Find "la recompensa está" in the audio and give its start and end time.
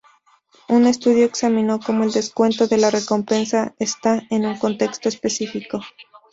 2.79-4.23